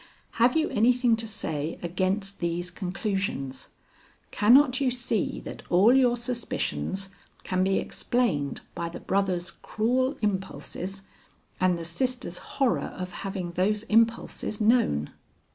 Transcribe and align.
Have 0.41 0.57
you 0.57 0.67
anything 0.71 1.15
to 1.17 1.27
say 1.27 1.77
against 1.83 2.39
these 2.39 2.71
conclusions? 2.71 3.69
Cannot 4.31 4.81
you 4.81 4.89
see 4.89 5.39
that 5.41 5.61
all 5.69 5.93
your 5.93 6.17
suspicions 6.17 7.09
can 7.43 7.63
be 7.63 7.77
explained 7.77 8.61
by 8.73 8.89
the 8.89 8.99
brother's 8.99 9.51
cruel 9.51 10.17
impulses 10.23 11.03
and 11.59 11.77
the 11.77 11.85
sisters' 11.85 12.39
horror 12.57 12.91
of 12.97 13.11
having 13.21 13.51
those 13.51 13.83
impulses 13.83 14.59
known?" 14.59 15.11